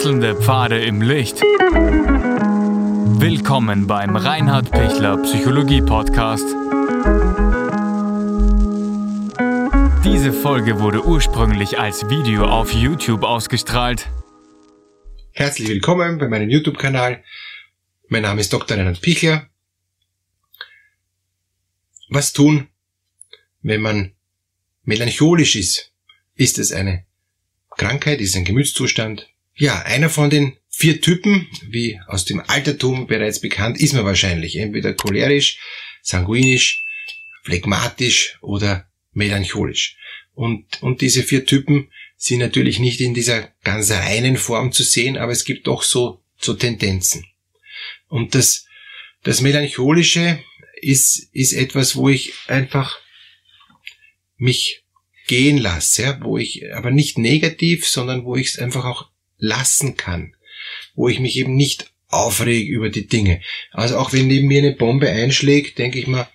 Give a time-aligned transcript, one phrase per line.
[0.00, 1.42] Wechselnde Pfade im Licht.
[3.20, 6.46] Willkommen beim Reinhard Pichler Psychologie Podcast.
[10.02, 14.08] Diese Folge wurde ursprünglich als Video auf YouTube ausgestrahlt.
[15.32, 17.22] Herzlich willkommen bei meinem YouTube-Kanal.
[18.08, 18.78] Mein Name ist Dr.
[18.78, 19.50] Reinhard Pichler.
[22.08, 22.68] Was tun,
[23.60, 24.14] wenn man
[24.82, 25.92] melancholisch ist?
[26.36, 27.04] Ist es eine
[27.76, 28.22] Krankheit?
[28.22, 29.30] Ist es ein Gemütszustand?
[29.60, 34.56] Ja, einer von den vier Typen, wie aus dem Altertum bereits bekannt, ist man wahrscheinlich
[34.56, 35.58] entweder cholerisch,
[36.00, 36.82] sanguinisch,
[37.42, 39.98] phlegmatisch oder melancholisch.
[40.32, 45.18] Und, und diese vier Typen sind natürlich nicht in dieser ganz reinen Form zu sehen,
[45.18, 47.26] aber es gibt doch so, so Tendenzen.
[48.08, 48.64] Und das,
[49.24, 50.42] das Melancholische
[50.80, 52.98] ist, ist etwas, wo ich einfach
[54.38, 54.84] mich
[55.26, 59.10] gehen lasse, ja, wo ich aber nicht negativ, sondern wo ich es einfach auch
[59.40, 60.34] lassen kann,
[60.94, 63.40] wo ich mich eben nicht aufrege über die Dinge.
[63.72, 66.28] Also auch wenn neben mir eine Bombe einschlägt, denke ich mal,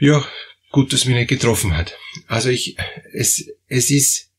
[0.00, 0.26] ja,
[0.70, 1.96] gut, dass mich nicht getroffen hat.
[2.26, 2.76] Also ich,
[3.12, 4.30] es, es ist,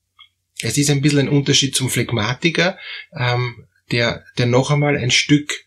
[0.62, 2.78] es ist ein bisschen ein Unterschied zum Phlegmatiker,
[3.18, 5.64] ähm, der, der noch einmal ein Stück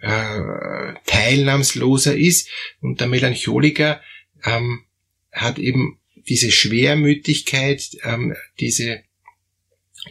[0.00, 2.48] äh, teilnahmsloser ist
[2.80, 4.00] und der Melancholiker
[4.44, 4.84] ähm,
[5.32, 9.02] hat eben diese Schwermütigkeit, ähm, diese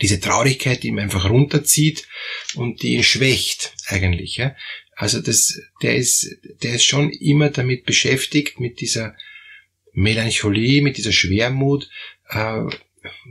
[0.02, 2.08] diese Traurigkeit, die ihn einfach runterzieht
[2.56, 4.38] und die ihn schwächt eigentlich.
[4.38, 4.56] Ja?
[4.96, 9.16] Also das, der ist, der ist schon immer damit beschäftigt mit dieser
[9.94, 11.90] Melancholie, mit dieser Schwermut,
[12.30, 12.64] äh,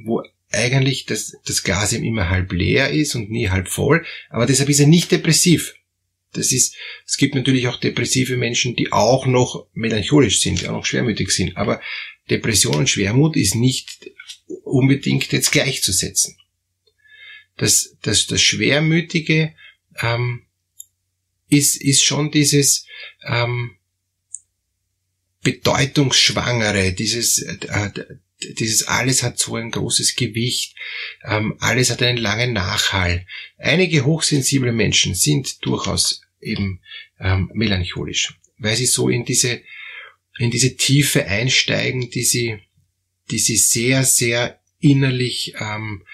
[0.05, 4.47] wo eigentlich das, das Glas ihm immer halb leer ist und nie halb voll, aber
[4.47, 5.75] deshalb ist er nicht depressiv.
[6.33, 6.77] Das ist,
[7.07, 11.31] es gibt natürlich auch depressive Menschen, die auch noch melancholisch sind, die auch noch schwermütig
[11.31, 11.81] sind, aber
[12.31, 14.11] Depression und Schwermut ist nicht
[14.65, 16.37] unbedingt jetzt gleichzusetzen
[17.57, 19.55] das, das, das Schwermütige
[20.01, 20.43] ähm,
[21.49, 22.87] ist, ist schon dieses
[23.25, 23.77] ähm,
[25.43, 27.91] Bedeutungsschwangere, dieses, äh,
[28.59, 30.75] dieses alles hat so ein großes Gewicht,
[31.25, 33.27] ähm, alles hat einen langen Nachhall.
[33.59, 36.81] Einige hochsensible Menschen sind durchaus eben
[37.21, 39.63] ähm, melancholisch, weil sie so in diese,
[40.39, 42.59] in diese Tiefe einsteigen, die sie,
[43.31, 46.05] die sie sehr, sehr innerlich ähm,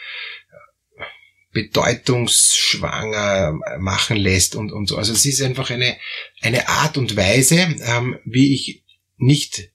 [1.53, 4.97] bedeutungsschwanger machen lässt und, und so.
[4.97, 5.97] Also es ist einfach eine,
[6.41, 8.84] eine Art und Weise, ähm, wie ich
[9.16, 9.71] nicht,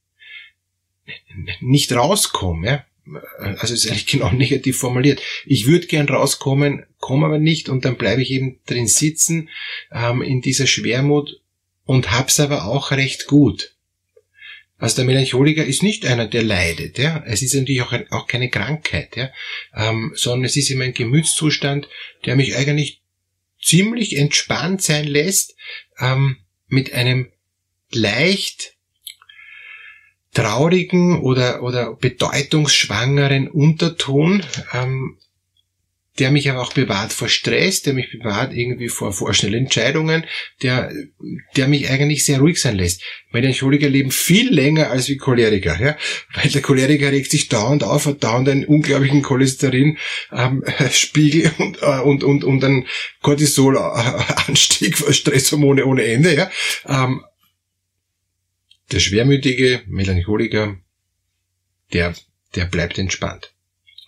[1.60, 2.68] nicht rauskomme.
[2.68, 2.86] Ja?
[3.60, 5.22] Also es ist eigentlich genau negativ formuliert.
[5.46, 9.50] Ich würde gern rauskommen, komme aber nicht und dann bleibe ich eben drin sitzen
[9.92, 11.42] ähm, in dieser Schwermut
[11.84, 13.75] und hab's aber auch recht gut.
[14.86, 17.00] Also der Melancholiker ist nicht einer, der leidet.
[17.00, 17.24] Ja?
[17.26, 19.32] Es ist natürlich auch, ein, auch keine Krankheit, ja?
[19.74, 21.90] Ähm, sondern es ist immer ein Gemütszustand,
[22.26, 23.02] der mich eigentlich
[23.60, 25.56] ziemlich entspannt sein lässt,
[25.98, 26.38] ähm,
[26.68, 27.32] mit einem
[27.90, 28.76] leicht
[30.36, 35.18] traurigen oder, oder bedeutungsschwangeren Unterton, ähm,
[36.20, 40.26] der mich aber auch bewahrt vor Stress, der mich bewahrt irgendwie vor vorschnellen Entscheidungen,
[40.62, 40.94] der,
[41.58, 43.02] der mich eigentlich sehr ruhig sein lässt.
[43.32, 45.98] Melancholiker leben viel länger als wie Choleriker, ja,
[46.34, 49.98] weil der Choleriker regt sich dauernd auf, hat dauernd einen unglaublichen Cholesterinspiegel
[50.32, 52.88] ähm, und, äh, und, und, und einen
[53.22, 56.50] Cortisolanstieg, Stresshormone ohne Ende, ja.
[56.88, 57.26] Ähm,
[58.92, 60.78] der schwermütige Melancholiker,
[61.92, 62.14] der,
[62.56, 63.54] der bleibt entspannt.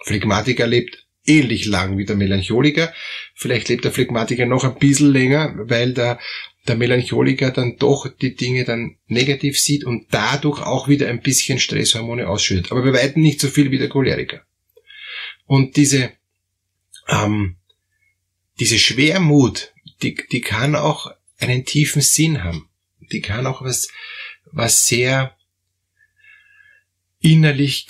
[0.05, 2.93] Phlegmatiker lebt ähnlich lang wie der Melancholiker.
[3.35, 6.19] Vielleicht lebt der Phlegmatiker noch ein bisschen länger, weil der,
[6.67, 11.59] der Melancholiker dann doch die Dinge dann negativ sieht und dadurch auch wieder ein bisschen
[11.59, 12.71] Stresshormone ausschüttet.
[12.71, 14.41] Aber bei weitem nicht so viel wie der Choleriker.
[15.45, 16.11] Und diese,
[17.07, 17.57] ähm,
[18.59, 22.69] diese Schwermut, die, die kann auch einen tiefen Sinn haben.
[23.11, 23.89] Die kann auch was,
[24.51, 25.35] was sehr
[27.19, 27.87] innerlich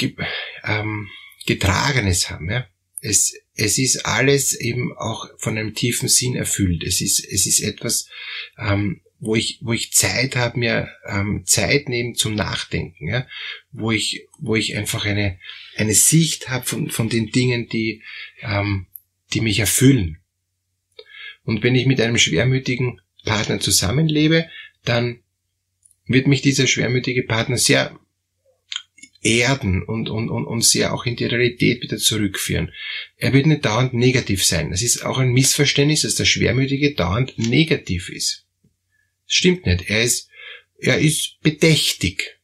[0.64, 1.10] ähm,
[1.46, 2.50] Getragenes haben.
[2.50, 2.68] Ja?
[3.02, 6.84] Es, es ist alles eben auch von einem tiefen Sinn erfüllt.
[6.84, 8.10] Es ist, es ist etwas,
[8.58, 13.28] ähm, wo ich, wo ich Zeit habe, mir ähm, Zeit nehmen zum Nachdenken, ja?
[13.72, 15.40] wo ich, wo ich einfach eine,
[15.76, 18.04] eine Sicht habe von, von den Dingen, die,
[18.42, 18.88] ähm,
[19.34, 20.20] die mich erfüllen.
[21.44, 24.50] Und wenn ich mit einem schwermütigen Partner zusammenlebe,
[24.84, 25.22] dann
[26.06, 27.98] wird mich dieser schwermütige Partner sehr
[29.28, 32.72] erden und, und, und, und sehr auch in die Realität wieder zurückführen.
[33.18, 34.72] Er wird nicht dauernd negativ sein.
[34.72, 38.46] Das ist auch ein Missverständnis, dass der Schwermütige dauernd negativ ist.
[39.26, 39.90] Das stimmt nicht.
[39.90, 40.30] Er ist,
[40.80, 42.40] er ist bedächtig.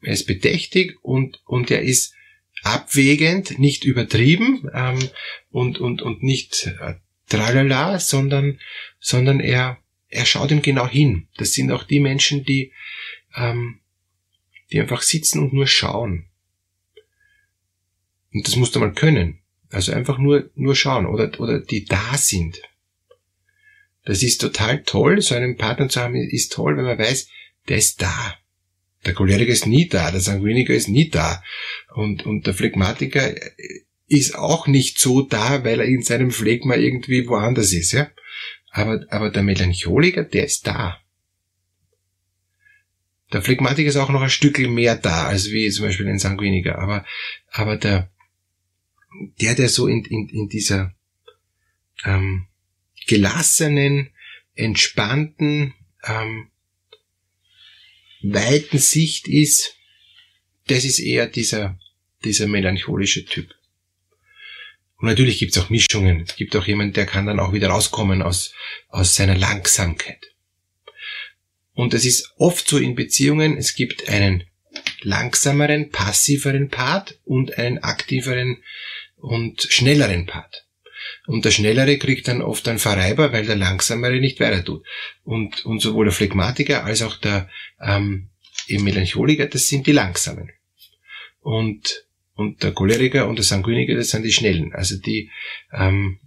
[0.00, 2.14] Er ist bedächtig und, und er ist
[2.62, 5.10] abwägend, nicht übertrieben ähm,
[5.50, 6.94] und, und, und nicht äh,
[7.28, 8.58] tralala, sondern,
[9.00, 11.28] sondern er, er schaut ihm genau hin.
[11.36, 12.72] Das sind auch die Menschen, die,
[13.36, 13.81] ähm,
[14.72, 16.26] die einfach sitzen und nur schauen.
[18.32, 19.38] Und das musst du mal können.
[19.70, 22.60] Also einfach nur, nur schauen oder, oder die da sind.
[24.04, 25.20] Das ist total toll.
[25.20, 27.28] So einen Partner zu haben ist toll, wenn man weiß,
[27.68, 28.36] der ist da.
[29.04, 31.42] Der Choleriker ist nie da, der Sanguiniker ist nie da.
[31.94, 33.34] Und, und der Phlegmatiker
[34.06, 38.10] ist auch nicht so da, weil er in seinem Phlegma irgendwie woanders ist, ja.
[38.70, 41.01] Aber, aber der Melancholiker, der ist da.
[43.32, 46.78] Der Phlegmatiker ist auch noch ein Stückchen mehr da, als wie zum Beispiel ein Sanguiniker.
[46.78, 47.04] Aber,
[47.50, 48.10] aber der,
[49.40, 50.94] der, der so in, in, in dieser
[52.04, 52.46] ähm,
[53.06, 54.10] gelassenen,
[54.54, 55.74] entspannten,
[56.04, 56.48] ähm,
[58.22, 59.76] weiten Sicht ist,
[60.68, 61.78] das ist eher dieser,
[62.24, 63.54] dieser melancholische Typ.
[64.96, 66.20] Und natürlich gibt es auch Mischungen.
[66.20, 68.54] Es gibt auch jemand, der kann dann auch wieder rauskommen aus,
[68.88, 70.31] aus seiner Langsamkeit.
[71.74, 74.44] Und es ist oft so in Beziehungen, es gibt einen
[75.02, 78.62] langsameren, passiveren Part und einen aktiveren
[79.16, 80.66] und schnelleren Part.
[81.26, 84.84] Und der Schnellere kriegt dann oft einen Verreiber, weil der Langsamere nicht weiter tut.
[85.24, 87.48] Und, und sowohl der Phlegmatiker als auch der
[87.80, 88.30] ähm,
[88.68, 90.50] Melancholiker, das sind die Langsamen.
[91.40, 94.72] Und, und der Choleriker und der Sanguiniker, das sind die Schnellen.
[94.74, 95.30] Also die
[95.72, 96.20] ähm,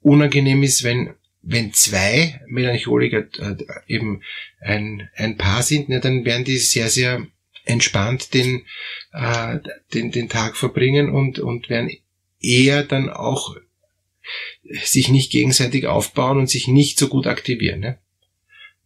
[0.00, 3.26] unangenehm ist, wenn wenn zwei Melancholiker
[3.88, 4.22] eben
[4.60, 7.26] ein, ein Paar sind, ne, dann werden die sehr, sehr
[7.64, 8.64] entspannt den,
[9.12, 9.58] äh,
[9.92, 11.90] den, den Tag verbringen und, und werden
[12.40, 13.56] eher dann auch
[14.84, 17.80] sich nicht gegenseitig aufbauen und sich nicht so gut aktivieren.
[17.80, 17.98] Ne?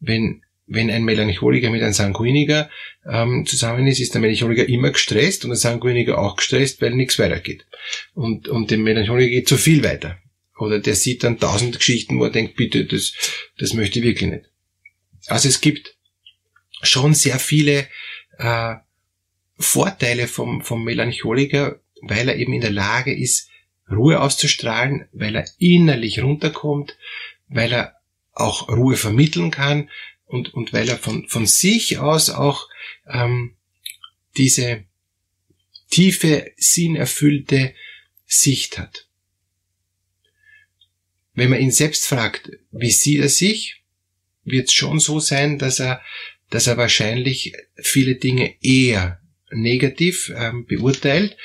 [0.01, 2.71] Wenn, wenn ein Melancholiker mit einem Sanguiniker
[3.07, 7.19] ähm, zusammen ist, ist der Melancholiker immer gestresst und der Sanguiniker auch gestresst, weil nichts
[7.19, 7.67] weitergeht.
[8.15, 10.19] Und, und dem Melancholiker geht zu viel weiter.
[10.59, 13.13] Oder der sieht dann tausend Geschichten, wo er denkt, bitte, das,
[13.59, 14.45] das möchte ich wirklich nicht.
[15.27, 15.97] Also es gibt
[16.83, 17.89] schon sehr viele
[18.39, 18.77] äh,
[19.59, 23.49] Vorteile vom, vom Melancholiker, weil er eben in der Lage ist,
[23.91, 26.97] Ruhe auszustrahlen, weil er innerlich runterkommt,
[27.49, 27.97] weil er
[28.33, 29.91] auch Ruhe vermitteln kann
[30.27, 32.69] und, und weil er von, von sich aus auch
[33.07, 33.57] ähm,
[34.37, 34.85] diese
[35.91, 37.75] tiefe, sinnerfüllte
[38.27, 39.06] Sicht hat.
[41.37, 43.83] Wenn man ihn selbst fragt, wie sieht er sich,
[44.45, 46.01] wird es schon so sein, dass er,
[46.51, 51.37] dass er wahrscheinlich viele Dinge eher negativ ähm, beurteilt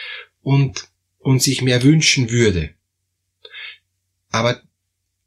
[0.41, 0.87] und,
[1.19, 2.73] und sich mehr wünschen würde.
[4.29, 4.61] Aber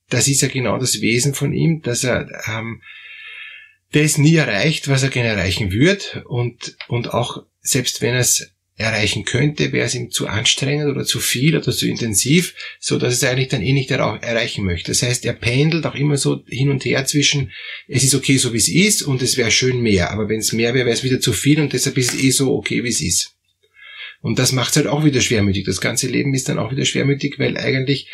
[0.08, 2.82] das ist ja genau das Wesen von ihm, dass er ähm,
[3.92, 8.53] das nie erreicht, was er gerne erreichen wird und, und auch selbst wenn er es
[8.76, 13.14] erreichen könnte, wäre es ihm zu anstrengend oder zu viel oder zu intensiv, so dass
[13.14, 14.90] es eigentlich dann eh nicht erreichen möchte.
[14.90, 17.52] Das heißt, er pendelt auch immer so hin und her zwischen,
[17.86, 20.52] es ist okay so wie es ist und es wäre schön mehr, aber wenn es
[20.52, 22.88] mehr wäre, wäre es wieder zu viel und deshalb ist es eh so okay wie
[22.88, 23.30] es ist.
[24.20, 25.64] Und das macht es halt auch wieder schwermütig.
[25.66, 28.08] Das ganze Leben ist dann auch wieder schwermütig, weil eigentlich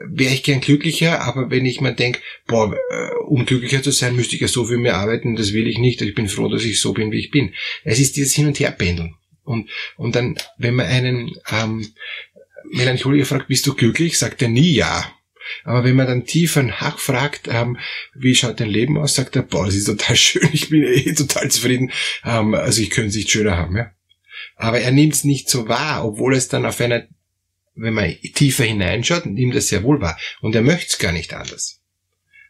[0.00, 4.16] wäre ich gern glücklicher, aber wenn ich mir denke, boah, äh, um glücklicher zu sein,
[4.16, 6.02] müsste ich ja so viel mehr arbeiten, das will ich nicht.
[6.02, 7.54] Ich bin froh, dass ich so bin, wie ich bin.
[7.84, 9.14] Es ist dieses Hin- und Herpendeln.
[9.48, 11.86] Und, und dann, wenn man einen ähm,
[12.70, 15.10] Melancholiker fragt, bist du glücklich, sagt er nie ja.
[15.64, 17.78] Aber wenn man dann tiefer nachfragt, ähm,
[18.14, 21.14] wie schaut dein Leben aus, sagt er, boah, das ist total schön, ich bin eh
[21.14, 21.90] total zufrieden,
[22.24, 23.76] ähm, also ich könnte es nicht schöner haben.
[23.76, 23.92] Ja?
[24.56, 27.06] Aber er nimmt es nicht so wahr, obwohl es dann auf einer,
[27.74, 30.18] wenn man tiefer hineinschaut, nimmt es sehr wohl wahr.
[30.42, 31.77] Und er möchte es gar nicht anders.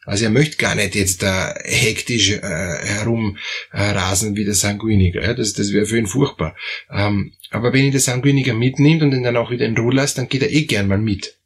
[0.09, 5.23] Also er möchte gar nicht jetzt da hektisch äh, herumrasen wie der Sanguiniker.
[5.23, 5.35] Ja?
[5.35, 6.57] Das, das wäre für ihn furchtbar.
[6.91, 10.17] Ähm, aber wenn ihn der Sanguiniker mitnimmt und ihn dann auch wieder in Ruhe lässt,
[10.17, 11.37] dann geht er eh gern mal mit.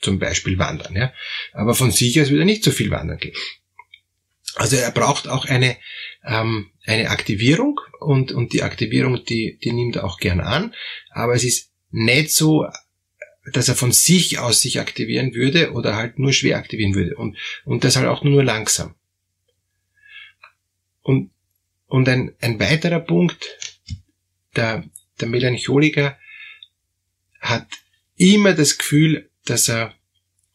[0.00, 0.94] Zum Beispiel wandern.
[0.94, 1.12] Ja?
[1.52, 3.34] Aber von sich aus würde er nicht so viel wandern gehen.
[4.54, 5.76] Also er braucht auch eine,
[6.24, 10.74] ähm, eine Aktivierung und, und die Aktivierung, die, die nimmt er auch gern an.
[11.10, 12.66] Aber es ist nicht so
[13.44, 17.36] dass er von sich aus sich aktivieren würde oder halt nur schwer aktivieren würde und,
[17.64, 18.94] und das halt auch nur langsam.
[21.02, 21.30] Und,
[21.86, 23.58] und ein, ein weiterer Punkt,
[24.54, 24.84] der,
[25.20, 26.16] der Melancholiker
[27.40, 27.66] hat
[28.16, 29.94] immer das Gefühl, dass er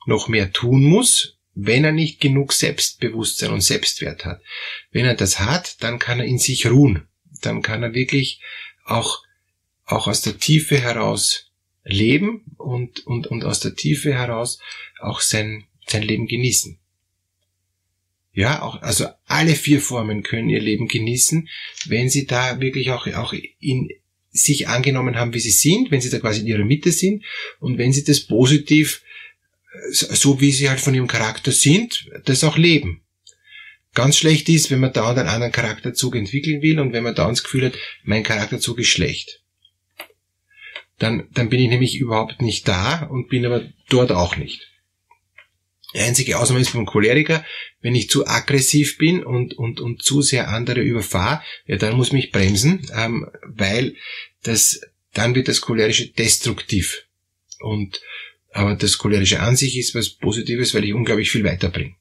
[0.06, 4.42] noch mehr tun muss, wenn er nicht genug Selbstbewusstsein und Selbstwert hat.
[4.92, 7.08] Wenn er das hat, dann kann er in sich ruhen.
[7.42, 8.40] Dann kann er wirklich
[8.86, 9.24] auch,
[9.86, 11.47] auch aus der Tiefe heraus
[11.88, 14.60] leben und, und, und aus der Tiefe heraus
[15.00, 16.78] auch sein, sein Leben genießen.
[18.34, 21.50] Ja, auch, also alle vier Formen können ihr Leben genießen,
[21.88, 23.90] wenn sie da wirklich auch, auch in
[24.30, 27.24] sich angenommen haben, wie sie sind, wenn sie da quasi in ihrer Mitte sind
[27.60, 29.02] und wenn sie das positiv,
[29.74, 33.02] äh, so wie sie halt von ihrem Charakter sind, das auch leben.
[33.96, 37.38] Ganz schlecht ist, wenn man dauernd einen anderen Charakterzug entwickeln will und wenn man dauernd
[37.38, 39.42] das Gefühl hat, mein Charakterzug ist schlecht.
[41.00, 44.68] Dann, dann bin ich nämlich überhaupt nicht da und bin aber dort auch nicht.
[45.94, 47.46] Die einzige Ausnahme ist beim Choleriker,
[47.82, 52.08] wenn ich zu aggressiv bin und, und, und zu sehr andere überfahre, ja, dann muss
[52.08, 53.96] ich mich bremsen, ähm, weil
[54.44, 54.82] das,
[55.14, 57.06] dann wird das Cholerische destruktiv.
[57.60, 58.02] Und,
[58.52, 61.96] aber das Cholerische an sich ist was Positives, weil ich unglaublich viel weiterbringe.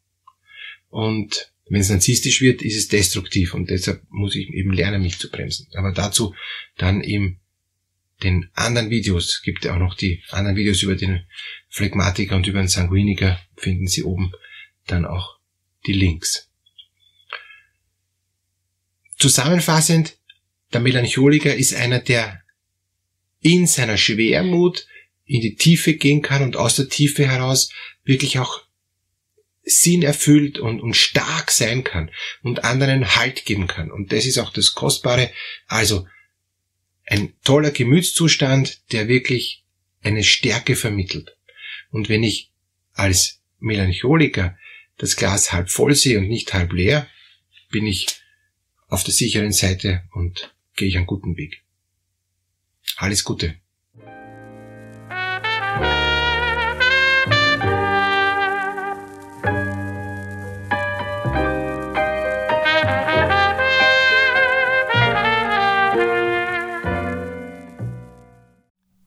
[0.91, 5.19] Und wenn es narzisstisch wird, ist es destruktiv und deshalb muss ich eben lernen, mich
[5.19, 5.69] zu bremsen.
[5.75, 6.35] Aber dazu
[6.77, 7.39] dann im
[8.23, 11.27] den anderen Videos, gibt ja auch noch die anderen Videos über den
[11.69, 14.33] Phlegmatiker und über den Sanguiniker, finden Sie oben
[14.87, 15.39] dann auch
[15.87, 16.49] die Links.
[19.19, 20.17] Zusammenfassend,
[20.73, 22.43] der Melancholiker ist einer, der
[23.41, 24.87] in seiner Schwermut
[25.25, 27.71] in die Tiefe gehen kann und aus der Tiefe heraus
[28.05, 28.63] wirklich auch
[29.63, 32.11] Sinn erfüllt und, und stark sein kann
[32.43, 33.91] und anderen Halt geben kann.
[33.91, 35.31] Und das ist auch das Kostbare.
[35.67, 36.07] Also
[37.07, 39.65] ein toller Gemütszustand, der wirklich
[40.03, 41.37] eine Stärke vermittelt.
[41.91, 42.51] Und wenn ich
[42.93, 44.57] als Melancholiker
[44.99, 47.09] das Glas halb voll sehe und nicht halb leer,
[47.71, 48.07] bin ich
[48.89, 51.63] auf der sicheren Seite und gehe ich einen guten Weg.
[52.97, 53.57] Alles Gute.